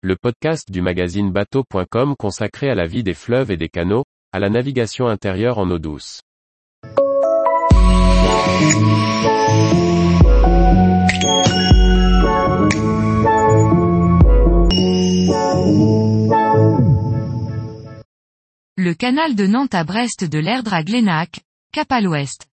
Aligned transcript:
le 0.00 0.14
podcast 0.14 0.70
du 0.70 0.80
magazine 0.80 1.32
bateau.com 1.32 2.14
consacré 2.16 2.70
à 2.70 2.76
la 2.76 2.86
vie 2.86 3.02
des 3.02 3.14
fleuves 3.14 3.50
et 3.50 3.56
des 3.56 3.68
canaux, 3.68 4.04
à 4.32 4.38
la 4.38 4.48
navigation 4.48 5.08
intérieure 5.08 5.58
en 5.58 5.68
eau 5.72 5.80
douce. 5.80 6.20
Le 18.76 18.94
canal 18.94 19.34
de 19.34 19.46
Nantes 19.48 19.74
à 19.74 19.82
Brest 19.82 20.22
de 20.22 20.38
l'Erdre 20.38 20.74
à 20.74 20.84
Glénac, 20.84 21.40
cap 21.72 21.90
à 21.90 22.00
l'ouest. 22.00 22.46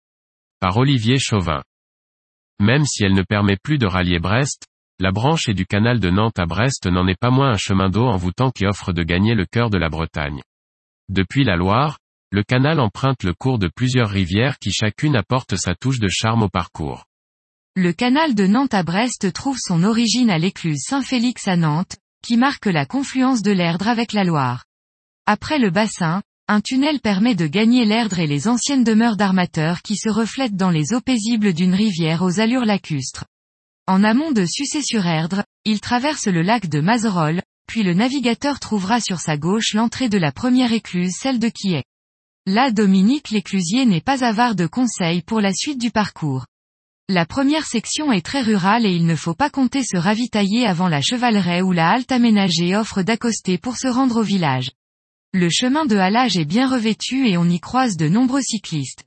Par 0.60 0.78
Olivier 0.78 1.18
Chauvin. 1.18 1.62
Même 2.58 2.86
si 2.86 3.04
elle 3.04 3.12
ne 3.12 3.22
permet 3.22 3.58
plus 3.62 3.76
de 3.76 3.86
rallier 3.86 4.18
Brest, 4.18 4.64
la 5.00 5.10
branche 5.10 5.48
et 5.48 5.54
du 5.54 5.66
canal 5.66 5.98
de 5.98 6.08
Nantes 6.08 6.38
à 6.38 6.46
Brest 6.46 6.86
n'en 6.86 7.08
est 7.08 7.18
pas 7.18 7.30
moins 7.30 7.50
un 7.50 7.56
chemin 7.56 7.88
d'eau 7.88 8.06
envoûtant 8.06 8.50
qui 8.50 8.64
offre 8.64 8.92
de 8.92 9.02
gagner 9.02 9.34
le 9.34 9.44
cœur 9.44 9.68
de 9.68 9.76
la 9.76 9.88
Bretagne. 9.88 10.40
Depuis 11.08 11.42
la 11.42 11.56
Loire, 11.56 11.98
le 12.30 12.44
canal 12.44 12.78
emprunte 12.78 13.24
le 13.24 13.34
cours 13.34 13.58
de 13.58 13.68
plusieurs 13.68 14.08
rivières 14.08 14.58
qui 14.58 14.70
chacune 14.70 15.16
apporte 15.16 15.56
sa 15.56 15.74
touche 15.74 15.98
de 15.98 16.08
charme 16.08 16.44
au 16.44 16.48
parcours. 16.48 17.04
Le 17.74 17.92
canal 17.92 18.36
de 18.36 18.46
Nantes 18.46 18.74
à 18.74 18.84
Brest 18.84 19.32
trouve 19.32 19.58
son 19.58 19.82
origine 19.82 20.30
à 20.30 20.38
l'écluse 20.38 20.84
Saint-Félix 20.86 21.48
à 21.48 21.56
Nantes, 21.56 21.96
qui 22.22 22.36
marque 22.36 22.66
la 22.66 22.86
confluence 22.86 23.42
de 23.42 23.50
l'Erdre 23.50 23.88
avec 23.88 24.12
la 24.12 24.22
Loire. 24.22 24.64
Après 25.26 25.58
le 25.58 25.70
bassin, 25.70 26.22
un 26.46 26.60
tunnel 26.60 27.00
permet 27.00 27.34
de 27.34 27.48
gagner 27.48 27.84
l'Erdre 27.84 28.20
et 28.20 28.28
les 28.28 28.46
anciennes 28.46 28.84
demeures 28.84 29.16
d'armateurs 29.16 29.82
qui 29.82 29.96
se 29.96 30.08
reflètent 30.08 30.56
dans 30.56 30.70
les 30.70 30.94
eaux 30.94 31.00
paisibles 31.00 31.52
d'une 31.52 31.74
rivière 31.74 32.22
aux 32.22 32.38
allures 32.38 32.64
lacustres. 32.64 33.24
En 33.86 34.02
amont 34.02 34.32
de 34.32 34.46
Sucé-sur-Erdre, 34.46 35.44
il 35.66 35.78
traverse 35.82 36.26
le 36.26 36.40
lac 36.40 36.70
de 36.70 36.80
Mazerolles, 36.80 37.42
puis 37.66 37.82
le 37.82 37.92
navigateur 37.92 38.58
trouvera 38.58 38.98
sur 38.98 39.20
sa 39.20 39.36
gauche 39.36 39.74
l'entrée 39.74 40.08
de 40.08 40.16
la 40.16 40.32
première 40.32 40.72
écluse 40.72 41.12
celle 41.20 41.38
de 41.38 41.50
Quillet. 41.50 41.84
Là 42.46 42.70
Dominique 42.70 43.28
l'éclusier 43.28 43.84
n'est 43.84 44.00
pas 44.00 44.24
avare 44.24 44.54
de 44.54 44.66
conseils 44.66 45.20
pour 45.20 45.42
la 45.42 45.52
suite 45.52 45.78
du 45.78 45.90
parcours. 45.90 46.46
La 47.10 47.26
première 47.26 47.66
section 47.66 48.10
est 48.10 48.24
très 48.24 48.40
rurale 48.40 48.86
et 48.86 48.94
il 48.94 49.04
ne 49.04 49.16
faut 49.16 49.34
pas 49.34 49.50
compter 49.50 49.82
se 49.82 49.98
ravitailler 49.98 50.64
avant 50.66 50.88
la 50.88 51.02
chevaleraie 51.02 51.60
ou 51.60 51.72
la 51.72 51.90
halte 51.90 52.10
aménagée 52.10 52.74
offre 52.74 53.02
d'accoster 53.02 53.58
pour 53.58 53.76
se 53.76 53.88
rendre 53.88 54.20
au 54.20 54.22
village. 54.22 54.70
Le 55.34 55.50
chemin 55.50 55.84
de 55.84 55.96
halage 55.96 56.38
est 56.38 56.46
bien 56.46 56.70
revêtu 56.70 57.28
et 57.28 57.36
on 57.36 57.44
y 57.44 57.60
croise 57.60 57.98
de 57.98 58.08
nombreux 58.08 58.40
cyclistes. 58.40 59.04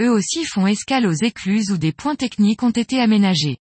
Eux 0.00 0.10
aussi 0.10 0.44
font 0.44 0.66
escale 0.66 1.06
aux 1.06 1.12
écluses 1.12 1.70
où 1.70 1.78
des 1.78 1.92
points 1.92 2.16
techniques 2.16 2.64
ont 2.64 2.70
été 2.70 3.00
aménagés. 3.00 3.58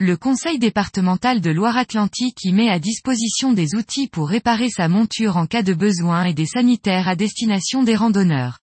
Le 0.00 0.16
conseil 0.16 0.60
départemental 0.60 1.40
de 1.40 1.50
Loire-Atlantique 1.50 2.44
y 2.44 2.52
met 2.52 2.70
à 2.70 2.78
disposition 2.78 3.52
des 3.52 3.74
outils 3.74 4.06
pour 4.06 4.28
réparer 4.28 4.70
sa 4.70 4.86
monture 4.86 5.36
en 5.36 5.46
cas 5.46 5.64
de 5.64 5.74
besoin 5.74 6.22
et 6.22 6.34
des 6.34 6.46
sanitaires 6.46 7.08
à 7.08 7.16
destination 7.16 7.82
des 7.82 7.96
randonneurs. 7.96 8.60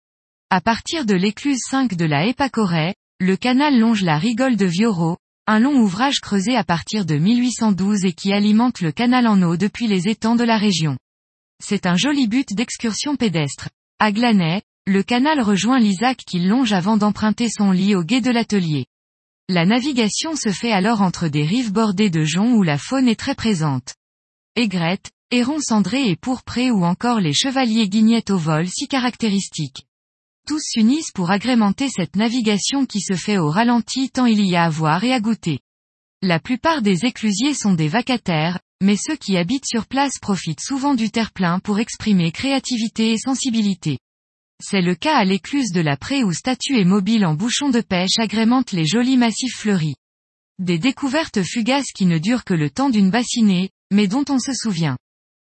À 0.49 0.63
partir 0.63 1.05
de 1.05 1.13
l'écluse 1.13 1.61
5 1.69 1.97
de 1.97 2.07
la 2.07 2.25
Épacorée, 2.25 2.95
le 3.21 3.37
canal 3.37 3.79
longe 3.79 4.05
la 4.05 4.17
rigole 4.17 4.57
de 4.57 4.65
Vioro, 4.65 5.19
un 5.47 5.59
long 5.59 5.79
ouvrage 5.79 6.21
creusé 6.21 6.57
à 6.57 6.65
partir 6.65 7.05
de 7.05 7.17
1812 7.17 8.07
et 8.07 8.15
qui 8.15 8.33
alimente 8.33 8.81
le 8.81 8.91
canal 8.91 9.27
en 9.27 9.43
eau 9.43 9.59
depuis 9.59 9.87
les 9.87 10.09
étangs 10.09 10.37
de 10.37 10.45
la 10.45 10.57
région. 10.57 10.97
C'est 11.63 11.85
un 11.85 11.97
joli 11.97 12.27
but 12.27 12.55
d'excursion 12.55 13.17
pédestre. 13.17 13.69
À 13.99 14.13
Glanay, 14.13 14.63
le 14.87 15.03
canal 15.03 15.43
rejoint 15.43 15.79
l'Isaac 15.79 16.17
qui 16.27 16.39
longe 16.39 16.73
avant 16.73 16.97
d'emprunter 16.97 17.51
son 17.51 17.71
lit 17.71 17.95
au 17.95 18.03
gué 18.03 18.23
de 18.23 18.31
l'atelier. 18.31 18.87
La 19.51 19.65
navigation 19.65 20.37
se 20.37 20.51
fait 20.51 20.73
alors 20.73 21.01
entre 21.01 21.27
des 21.29 21.43
rives 21.43 21.73
bordées 21.73 22.11
de 22.11 22.23
joncs 22.23 22.55
où 22.59 22.63
la 22.63 22.77
faune 22.77 23.09
est 23.09 23.19
très 23.19 23.35
présente. 23.35 23.95
Aigrettes, 24.57 25.11
hérons 25.31 25.61
cendrés 25.61 26.11
et 26.11 26.17
pourprés 26.17 26.71
ou 26.71 26.85
encore 26.85 27.19
les 27.19 27.33
chevaliers 27.33 27.89
guignettes 27.89 28.29
au 28.29 28.37
vol 28.37 28.69
si 28.69 28.89
caractéristiques. 28.89 29.87
Tous 30.47 30.61
s'unissent 30.63 31.13
pour 31.15 31.31
agrémenter 31.31 31.89
cette 31.89 32.15
navigation 32.15 32.85
qui 32.85 33.01
se 33.01 33.15
fait 33.15 33.39
au 33.39 33.49
ralenti 33.49 34.11
tant 34.11 34.27
il 34.27 34.45
y 34.45 34.55
a 34.55 34.65
à 34.65 34.69
voir 34.69 35.03
et 35.03 35.15
à 35.15 35.21
goûter. 35.21 35.61
La 36.21 36.41
plupart 36.41 36.83
des 36.83 37.07
éclusiers 37.07 37.55
sont 37.55 37.73
des 37.73 37.89
vacataires, 37.89 38.61
mais 38.83 38.97
ceux 38.97 39.17
qui 39.17 39.39
habitent 39.39 39.67
sur 39.67 39.87
place 39.87 40.19
profitent 40.21 40.61
souvent 40.61 40.95
du 40.95 41.11
terre-plein 41.11 41.59
pour 41.59 41.79
exprimer 41.79 42.33
créativité 42.33 43.13
et 43.13 43.19
sensibilité. 43.19 43.99
C'est 44.61 44.83
le 44.83 44.97
cas 44.97 45.17
à 45.17 45.25
l'écluse 45.25 45.71
de 45.71 45.81
la 45.81 45.97
Prée 45.97 46.25
où 46.25 46.33
statues 46.33 46.79
et 46.79 46.85
mobiles 46.85 47.25
en 47.25 47.35
bouchons 47.35 47.71
de 47.71 47.81
pêche 47.81 48.19
agrémentent 48.19 48.73
les 48.73 48.87
jolis 48.87 49.17
massifs 49.17 49.57
fleuris. 49.57 49.95
Des 50.59 50.79
découvertes 50.79 51.45
fugaces 51.45 51.93
qui 51.95 52.07
ne 52.07 52.19
durent 52.19 52.45
que 52.45 52.55
le 52.55 52.69
temps 52.69 52.91
d'une 52.91 53.11
bassinée, 53.11 53.71
mais 53.93 54.09
dont 54.09 54.25
on 54.29 54.41
se 54.41 54.53
souvient. 54.53 54.99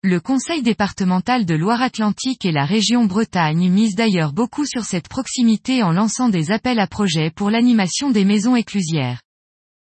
Le 0.03 0.21
conseil 0.21 0.63
départemental 0.63 1.47
de 1.47 1.55
Loire-Atlantique 1.55 2.45
et 2.45 2.53
la 2.53 2.67
région 2.67 3.07
Bretagne 3.07 3.71
misent 3.71 3.95
d'ailleurs 3.95 4.35
beaucoup 4.35 4.67
sur 4.67 4.85
cette 4.85 5.09
proximité 5.09 5.83
en 5.83 5.93
lançant 5.93 6.29
des 6.29 6.51
appels 6.51 6.79
à 6.79 6.87
projets 6.87 7.31
pour 7.31 7.51
l'animation 7.51 8.11
des 8.11 8.27
maisons 8.27 8.57
éclusières. 8.57 9.23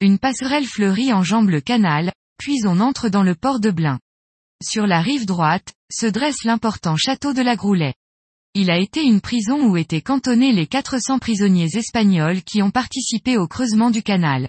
Une 0.03 0.19
passerelle 0.19 0.67
fleurie 0.67 1.15
enjambe 1.15 1.49
le 1.49 1.63
canal, 1.63 2.13
puis 2.39 2.61
on 2.67 2.81
entre 2.81 3.09
dans 3.09 3.23
le 3.23 3.35
port 3.35 3.61
de 3.61 3.71
Blain. 3.71 3.99
Sur 4.63 4.87
la 4.87 5.01
rive 5.01 5.25
droite, 5.25 5.73
se 5.91 6.07
dresse 6.07 6.45
l'important 6.45 6.97
château 6.97 7.33
de 7.33 7.43
la 7.43 7.57
Groulet. 7.57 7.95
Il 8.59 8.71
a 8.71 8.79
été 8.79 9.03
une 9.03 9.21
prison 9.21 9.69
où 9.69 9.77
étaient 9.77 10.01
cantonnés 10.01 10.51
les 10.51 10.67
400 10.67 11.19
prisonniers 11.19 11.77
espagnols 11.77 12.43
qui 12.43 12.63
ont 12.63 12.71
participé 12.71 13.37
au 13.37 13.47
creusement 13.47 13.91
du 13.91 14.03
canal. 14.03 14.49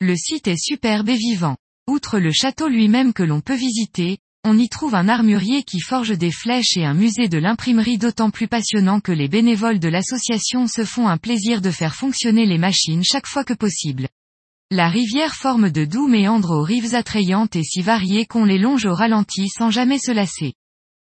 Le 0.00 0.16
site 0.16 0.48
est 0.48 0.60
superbe 0.60 1.10
et 1.10 1.16
vivant. 1.16 1.56
Outre 1.86 2.18
le 2.18 2.32
château 2.32 2.66
lui-même 2.66 3.12
que 3.12 3.22
l'on 3.22 3.40
peut 3.40 3.54
visiter, 3.54 4.18
on 4.42 4.58
y 4.58 4.68
trouve 4.68 4.96
un 4.96 5.08
armurier 5.08 5.62
qui 5.62 5.78
forge 5.78 6.18
des 6.18 6.32
flèches 6.32 6.76
et 6.76 6.84
un 6.84 6.94
musée 6.94 7.28
de 7.28 7.38
l'imprimerie 7.38 7.98
d'autant 7.98 8.30
plus 8.30 8.48
passionnant 8.48 8.98
que 8.98 9.12
les 9.12 9.28
bénévoles 9.28 9.78
de 9.78 9.88
l'association 9.88 10.66
se 10.66 10.84
font 10.84 11.06
un 11.06 11.16
plaisir 11.16 11.60
de 11.60 11.70
faire 11.70 11.94
fonctionner 11.94 12.46
les 12.46 12.58
machines 12.58 13.04
chaque 13.04 13.28
fois 13.28 13.44
que 13.44 13.54
possible. 13.54 14.08
La 14.72 14.88
rivière 14.88 15.36
forme 15.36 15.70
de 15.70 15.84
doux 15.84 16.08
méandres 16.08 16.50
aux 16.50 16.64
rives 16.64 16.96
attrayantes 16.96 17.54
et 17.54 17.62
si 17.62 17.80
variées 17.80 18.26
qu'on 18.26 18.44
les 18.44 18.58
longe 18.58 18.86
au 18.86 18.94
ralenti 18.94 19.46
sans 19.48 19.70
jamais 19.70 20.00
se 20.00 20.10
lasser. 20.10 20.54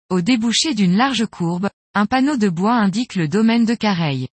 Au 0.09 0.21
débouché 0.21 0.73
d'une 0.73 0.97
large 0.97 1.27
courbe, 1.27 1.69
un 1.93 2.05
panneau 2.05 2.37
de 2.37 2.47
bois 2.47 2.75
indique 2.75 3.15
le 3.15 3.27
domaine 3.27 3.65
de 3.65 3.75
Careil. 3.75 4.29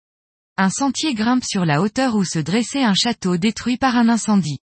Un 0.57 0.71
sentier 0.71 1.15
grimpe 1.15 1.43
sur 1.45 1.65
la 1.65 1.83
hauteur 1.83 2.15
où 2.15 2.25
se 2.25 2.39
dressait 2.39 2.85
un 2.85 2.95
château 2.95 3.37
détruit 3.37 3.77
par 3.77 3.97
un 3.97 4.09
incendie. 4.09 4.61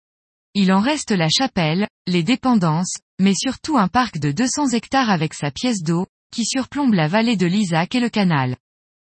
Il 0.53 0.71
en 0.71 0.79
reste 0.79 1.09
la 1.09 1.27
chapelle, 1.27 1.87
les 2.05 2.21
dépendances, 2.21 2.97
mais 3.19 3.33
surtout 3.33 3.79
un 3.79 3.87
parc 3.87 4.19
de 4.19 4.31
200 4.31 4.69
hectares 4.69 5.09
avec 5.09 5.33
sa 5.33 5.49
pièce 5.49 5.81
d'eau, 5.81 6.05
qui 6.31 6.45
surplombe 6.45 6.93
la 6.93 7.07
vallée 7.07 7.35
de 7.35 7.47
l'Isaac 7.47 7.95
et 7.95 7.99
le 7.99 8.09
canal. 8.09 8.57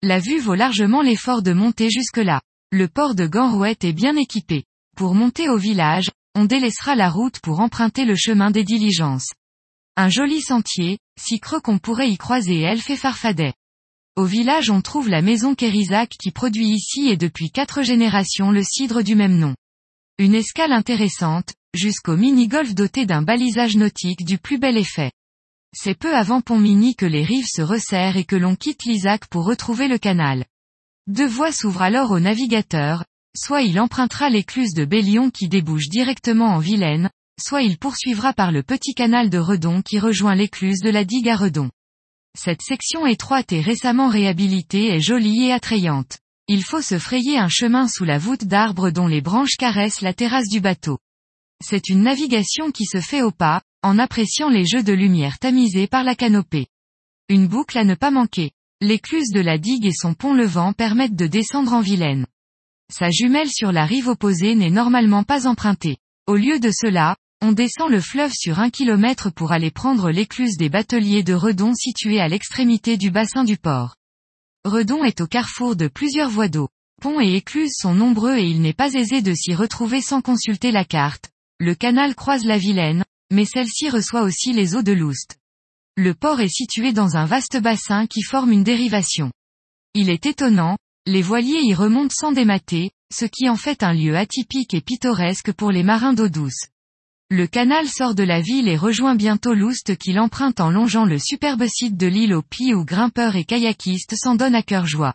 La 0.02 0.20
vue 0.20 0.40
vaut 0.40 0.54
largement 0.54 1.02
l'effort 1.02 1.42
de 1.42 1.52
monter 1.52 1.90
jusque-là. 1.90 2.40
Le 2.72 2.88
port 2.88 3.14
de 3.14 3.26
Ganrouette 3.26 3.84
est 3.84 3.92
bien 3.92 4.16
équipé. 4.16 4.64
Pour 4.96 5.14
monter 5.14 5.50
au 5.50 5.58
village, 5.58 6.10
on 6.34 6.46
délaissera 6.46 6.94
la 6.94 7.10
route 7.10 7.40
pour 7.40 7.60
emprunter 7.60 8.06
le 8.06 8.16
chemin 8.16 8.50
des 8.50 8.64
diligences. 8.64 9.32
Un 9.96 10.08
joli 10.08 10.40
sentier, 10.40 10.98
si 11.20 11.40
creux 11.40 11.60
qu'on 11.60 11.78
pourrait 11.78 12.10
y 12.10 12.16
croiser 12.16 12.60
elfes 12.60 12.88
et 12.88 12.96
farfadets. 12.96 13.52
Au 14.16 14.24
village 14.24 14.70
on 14.70 14.80
trouve 14.80 15.10
la 15.10 15.20
maison 15.20 15.54
Kérizac 15.54 16.08
qui 16.08 16.30
produit 16.30 16.68
ici 16.68 17.08
et 17.08 17.18
depuis 17.18 17.50
quatre 17.50 17.82
générations 17.82 18.50
le 18.50 18.62
cidre 18.62 19.02
du 19.02 19.14
même 19.14 19.36
nom. 19.36 19.54
Une 20.18 20.34
escale 20.34 20.72
intéressante, 20.72 21.52
jusqu'au 21.74 22.16
mini-golf 22.16 22.74
doté 22.74 23.04
d'un 23.04 23.20
balisage 23.20 23.76
nautique 23.76 24.24
du 24.24 24.38
plus 24.38 24.56
bel 24.56 24.78
effet. 24.78 25.12
C'est 25.74 25.98
peu 25.98 26.16
avant 26.16 26.40
Pont-Mini 26.40 26.96
que 26.96 27.04
les 27.04 27.24
rives 27.24 27.46
se 27.46 27.60
resserrent 27.60 28.16
et 28.16 28.24
que 28.24 28.36
l'on 28.36 28.56
quitte 28.56 28.84
l'Isaac 28.84 29.26
pour 29.26 29.44
retrouver 29.44 29.86
le 29.86 29.98
canal. 29.98 30.46
Deux 31.06 31.28
voies 31.28 31.52
s'ouvrent 31.52 31.82
alors 31.82 32.10
au 32.10 32.18
navigateur, 32.18 33.04
soit 33.36 33.60
il 33.60 33.78
empruntera 33.78 34.30
l'écluse 34.30 34.72
de 34.72 34.86
Bélion 34.86 35.28
qui 35.28 35.50
débouche 35.50 35.90
directement 35.90 36.54
en 36.54 36.58
Vilaine, 36.58 37.10
soit 37.38 37.60
il 37.60 37.76
poursuivra 37.76 38.32
par 38.32 38.50
le 38.50 38.62
petit 38.62 38.94
canal 38.94 39.28
de 39.28 39.36
Redon 39.36 39.82
qui 39.82 39.98
rejoint 39.98 40.34
l'écluse 40.34 40.80
de 40.80 40.88
la 40.88 41.04
digue 41.04 41.28
à 41.28 41.36
Redon. 41.36 41.70
Cette 42.38 42.60
section 42.60 43.06
étroite 43.06 43.50
et 43.52 43.62
récemment 43.62 44.08
réhabilitée 44.08 44.88
est 44.88 45.00
jolie 45.00 45.46
et 45.46 45.52
attrayante. 45.52 46.18
Il 46.48 46.62
faut 46.62 46.82
se 46.82 46.98
frayer 46.98 47.38
un 47.38 47.48
chemin 47.48 47.88
sous 47.88 48.04
la 48.04 48.18
voûte 48.18 48.44
d'arbres 48.44 48.90
dont 48.90 49.06
les 49.06 49.22
branches 49.22 49.56
caressent 49.58 50.02
la 50.02 50.12
terrasse 50.12 50.48
du 50.48 50.60
bateau. 50.60 50.98
C'est 51.64 51.88
une 51.88 52.02
navigation 52.02 52.70
qui 52.70 52.84
se 52.84 53.00
fait 53.00 53.22
au 53.22 53.30
pas, 53.30 53.62
en 53.82 53.98
appréciant 53.98 54.50
les 54.50 54.66
jeux 54.66 54.82
de 54.82 54.92
lumière 54.92 55.38
tamisés 55.38 55.86
par 55.86 56.04
la 56.04 56.14
canopée. 56.14 56.66
Une 57.30 57.46
boucle 57.46 57.78
à 57.78 57.84
ne 57.84 57.94
pas 57.94 58.10
manquer. 58.10 58.50
L'écluse 58.82 59.30
de 59.30 59.40
la 59.40 59.56
digue 59.56 59.86
et 59.86 59.94
son 59.94 60.12
pont 60.12 60.34
levant 60.34 60.74
permettent 60.74 61.16
de 61.16 61.26
descendre 61.26 61.72
en 61.72 61.80
Vilaine. 61.80 62.26
Sa 62.92 63.10
jumelle 63.10 63.50
sur 63.50 63.72
la 63.72 63.86
rive 63.86 64.08
opposée 64.08 64.54
n'est 64.54 64.70
normalement 64.70 65.24
pas 65.24 65.46
empruntée. 65.46 65.96
Au 66.26 66.36
lieu 66.36 66.60
de 66.60 66.70
cela, 66.70 67.16
on 67.42 67.52
descend 67.52 67.90
le 67.90 68.00
fleuve 68.00 68.32
sur 68.32 68.60
un 68.60 68.70
kilomètre 68.70 69.30
pour 69.30 69.52
aller 69.52 69.70
prendre 69.70 70.10
l'écluse 70.10 70.56
des 70.56 70.68
bateliers 70.68 71.22
de 71.22 71.34
Redon 71.34 71.74
située 71.74 72.20
à 72.20 72.28
l'extrémité 72.28 72.96
du 72.96 73.10
bassin 73.10 73.44
du 73.44 73.56
port. 73.56 73.96
Redon 74.64 75.04
est 75.04 75.20
au 75.20 75.26
carrefour 75.26 75.76
de 75.76 75.88
plusieurs 75.88 76.30
voies 76.30 76.48
d'eau. 76.48 76.68
Ponts 77.00 77.20
et 77.20 77.34
écluses 77.34 77.76
sont 77.76 77.94
nombreux 77.94 78.36
et 78.36 78.46
il 78.46 78.62
n'est 78.62 78.72
pas 78.72 78.94
aisé 78.94 79.20
de 79.20 79.34
s'y 79.34 79.54
retrouver 79.54 80.00
sans 80.00 80.22
consulter 80.22 80.72
la 80.72 80.84
carte. 80.84 81.30
Le 81.60 81.74
canal 81.74 82.14
croise 82.14 82.44
la 82.44 82.58
Vilaine, 82.58 83.04
mais 83.30 83.44
celle-ci 83.44 83.90
reçoit 83.90 84.22
aussi 84.22 84.52
les 84.52 84.74
eaux 84.74 84.82
de 84.82 84.92
l'Oust. 84.92 85.38
Le 85.96 86.14
port 86.14 86.40
est 86.40 86.48
situé 86.48 86.92
dans 86.92 87.16
un 87.16 87.26
vaste 87.26 87.58
bassin 87.60 88.06
qui 88.06 88.22
forme 88.22 88.52
une 88.52 88.64
dérivation. 88.64 89.30
Il 89.94 90.10
est 90.10 90.26
étonnant, 90.26 90.78
les 91.06 91.22
voiliers 91.22 91.62
y 91.62 91.74
remontent 91.74 92.14
sans 92.14 92.32
démater, 92.32 92.90
ce 93.14 93.24
qui 93.24 93.48
en 93.48 93.56
fait 93.56 93.82
un 93.82 93.92
lieu 93.92 94.16
atypique 94.16 94.74
et 94.74 94.80
pittoresque 94.80 95.52
pour 95.52 95.70
les 95.70 95.82
marins 95.82 96.12
d'eau 96.12 96.28
douce. 96.28 96.66
Le 97.28 97.48
canal 97.48 97.88
sort 97.88 98.14
de 98.14 98.22
la 98.22 98.40
ville 98.40 98.68
et 98.68 98.76
rejoint 98.76 99.16
bientôt 99.16 99.52
l'Oust 99.52 99.96
qui 99.96 100.12
l'emprunte 100.12 100.60
en 100.60 100.70
longeant 100.70 101.04
le 101.04 101.18
superbe 101.18 101.66
site 101.66 101.96
de 101.96 102.06
l'île 102.06 102.32
au 102.32 102.40
Pis 102.40 102.72
où 102.72 102.84
grimpeurs 102.84 103.34
et 103.34 103.44
kayakistes 103.44 104.14
s'en 104.14 104.36
donnent 104.36 104.54
à 104.54 104.62
cœur 104.62 104.86
joie. 104.86 105.14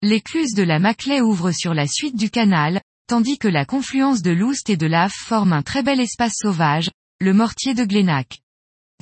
L'écluse 0.00 0.54
de 0.54 0.62
la 0.62 0.78
Maclay 0.78 1.20
ouvre 1.20 1.50
sur 1.50 1.74
la 1.74 1.86
suite 1.86 2.16
du 2.16 2.30
canal, 2.30 2.80
tandis 3.06 3.36
que 3.36 3.48
la 3.48 3.66
confluence 3.66 4.22
de 4.22 4.30
l'Oust 4.30 4.70
et 4.70 4.78
de 4.78 4.86
l'Af 4.86 5.12
forme 5.12 5.52
un 5.52 5.60
très 5.60 5.82
bel 5.82 6.00
espace 6.00 6.36
sauvage, 6.40 6.90
le 7.20 7.34
mortier 7.34 7.74
de 7.74 7.84
Glénac. 7.84 8.40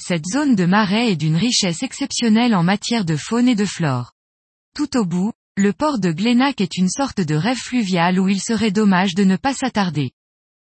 Cette 0.02 0.26
zone 0.26 0.56
de 0.56 0.66
marais 0.66 1.12
est 1.12 1.16
d'une 1.16 1.36
richesse 1.36 1.84
exceptionnelle 1.84 2.56
en 2.56 2.64
matière 2.64 3.04
de 3.04 3.14
faune 3.14 3.48
et 3.48 3.54
de 3.54 3.64
flore. 3.64 4.10
Tout 4.74 4.96
au 4.96 5.04
bout, 5.04 5.32
le 5.56 5.72
port 5.72 6.00
de 6.00 6.10
Glénac 6.10 6.60
est 6.60 6.76
une 6.76 6.90
sorte 6.90 7.20
de 7.20 7.36
rêve 7.36 7.58
fluvial 7.58 8.18
où 8.18 8.28
il 8.28 8.40
serait 8.40 8.72
dommage 8.72 9.14
de 9.14 9.22
ne 9.22 9.36
pas 9.36 9.54
s'attarder. 9.54 10.10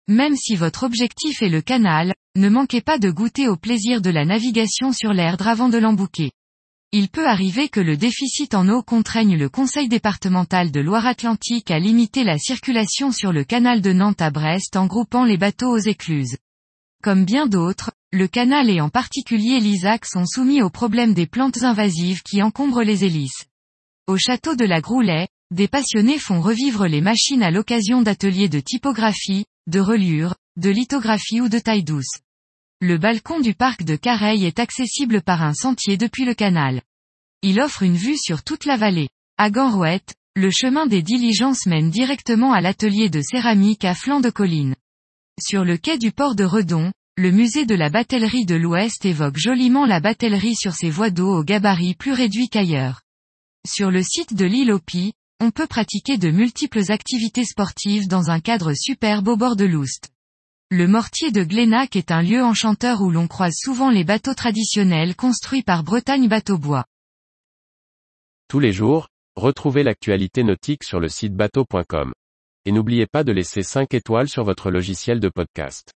Même 0.09 0.37
si 0.37 0.55
votre 0.55 0.85
objectif 0.85 1.43
est 1.43 1.49
le 1.49 1.63
canal, 1.63 2.15
ne 2.37 2.49
manquez 2.49 2.81
pas 2.81 2.99
de 2.99 3.11
goûter 3.11 3.49
au 3.49 3.57
plaisir 3.57 4.01
de 4.01 4.11
la 4.11 4.25
navigation 4.25 4.93
sur 4.93 5.13
l'Erdre 5.13 5.49
avant 5.49 5.69
de 5.69 5.79
l'embouquer. 5.79 6.31
Il 6.93 7.09
peut 7.09 7.27
arriver 7.27 7.69
que 7.69 7.81
le 7.81 7.97
déficit 7.97 8.55
en 8.55 8.69
eau 8.69 8.83
contraigne 8.83 9.37
le 9.37 9.49
conseil 9.49 9.89
départemental 9.89 10.71
de 10.71 10.81
Loire-Atlantique 10.81 11.73
à 11.73 11.81
limiter 11.81 12.23
la 12.23 12.39
circulation 12.39 13.11
sur 13.11 13.33
le 13.33 13.43
canal 13.43 13.81
de 13.81 13.93
Nantes 13.93 14.23
à 14.23 14.31
Brest 14.31 14.77
en 14.77 14.87
groupant 14.87 15.25
les 15.25 15.37
bateaux 15.37 15.73
aux 15.73 15.79
écluses. 15.79 16.37
Comme 17.03 17.25
bien 17.25 17.49
d'autres, 17.49 17.91
le 18.13 18.29
canal 18.29 18.71
et 18.71 18.81
en 18.81 18.89
particulier 18.89 19.59
l'Isaac 19.59 20.07
sont 20.07 20.25
soumis 20.25 20.63
au 20.63 20.71
problème 20.71 21.15
des 21.15 21.27
plantes 21.27 21.65
invasives 21.65 22.23
qui 22.23 22.43
encombrent 22.43 22.85
les 22.85 23.05
hélices. 23.05 23.47
Au 24.07 24.17
château 24.17 24.55
de 24.55 24.65
la 24.65 24.81
Groulet, 24.81 25.27
des 25.51 25.67
passionnés 25.67 26.21
font 26.21 26.41
revivre 26.41 26.87
les 26.87 27.01
machines 27.01 27.43
à 27.43 27.51
l'occasion 27.51 28.03
d'ateliers 28.03 28.49
de 28.49 28.61
typographie, 28.61 29.47
de 29.67 29.81
reliure, 29.81 30.35
de 30.57 30.71
lithographie 30.71 31.41
ou 31.41 31.49
de 31.49 31.59
taille 31.59 31.83
douce. 31.83 32.21
Le 32.81 32.99
balcon 32.99 33.41
du 33.41 33.55
parc 33.55 33.83
de 33.83 33.97
Careil 33.97 34.45
est 34.45 34.59
accessible 34.59 35.23
par 35.23 35.43
un 35.43 35.55
sentier 35.55 35.97
depuis 35.97 36.25
le 36.25 36.35
canal. 36.35 36.83
Il 37.43 37.61
offre 37.61 37.83
une 37.83 37.97
vue 37.97 38.19
sur 38.19 38.43
toute 38.43 38.65
la 38.65 38.77
vallée. 38.77 39.09
À 39.39 39.51
Ganrouette, 39.51 40.15
le 40.35 40.51
chemin 40.51 40.87
des 40.87 41.03
diligences 41.03 41.67
mène 41.67 41.91
directement 41.91 42.53
à 42.53 42.61
l'atelier 42.61 43.09
de 43.09 43.23
céramique 43.23 43.85
à 43.85 43.95
flanc 43.95 44.21
de 44.21 44.31
colline. 44.31 44.77
Sur 45.41 45.65
le 45.65 45.79
quai 45.79 45.99
du 45.99 46.13
port 46.13 46.35
de 46.35 46.45
Redon, 46.45 46.93
le 47.17 47.31
musée 47.31 47.65
de 47.65 47.75
la 47.75 47.89
batellerie 47.89 48.45
de 48.45 48.55
l'Ouest 48.55 49.05
évoque 49.07 49.39
joliment 49.39 49.87
la 49.87 50.01
batellerie 50.01 50.55
sur 50.55 50.75
ses 50.75 50.91
voies 50.91 51.11
d'eau 51.11 51.39
au 51.39 51.45
gabarit 51.45 51.95
plus 51.95 52.13
réduit 52.13 52.51
qu'ailleurs. 52.51 53.01
Sur 53.67 53.91
le 53.91 54.03
site 54.03 54.35
de 54.35 54.45
l'île 54.45 54.73
Opi, 54.73 55.15
on 55.41 55.51
peut 55.51 55.67
pratiquer 55.67 56.19
de 56.19 56.31
multiples 56.31 56.91
activités 56.91 57.45
sportives 57.45 58.09
dans 58.09 58.31
un 58.31 58.41
cadre 58.41 58.73
superbe 58.75 59.29
au 59.29 59.37
bord 59.37 59.57
de 59.57 59.65
l'Oust. 59.65 60.11
Le 60.71 60.89
mortier 60.89 61.31
de 61.31 61.45
Glénac 61.45 61.95
est 61.95 62.11
un 62.11 62.23
lieu 62.23 62.43
enchanteur 62.43 63.03
où 63.03 63.11
l'on 63.11 63.29
croise 63.29 63.55
souvent 63.55 63.91
les 63.91 64.03
bateaux 64.03 64.35
traditionnels 64.35 65.15
construits 65.15 65.63
par 65.63 65.85
Bretagne 65.85 66.27
Bateau-Bois. 66.27 66.85
Tous 68.49 68.59
les 68.59 68.73
jours, 68.73 69.09
retrouvez 69.37 69.83
l'actualité 69.83 70.43
nautique 70.43 70.85
sur 70.85 71.01
le 71.01 71.09
site 71.09 71.35
bateau.com. 71.35 72.13
Et 72.65 72.73
n'oubliez 72.73 73.07
pas 73.07 73.23
de 73.23 73.33
laisser 73.33 73.63
5 73.63 73.95
étoiles 73.95 74.29
sur 74.29 74.43
votre 74.43 74.71
logiciel 74.71 75.21
de 75.21 75.29
podcast. 75.29 75.93